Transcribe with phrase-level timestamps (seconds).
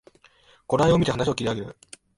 [0.65, 1.77] 頃合いをみて話を切り上げる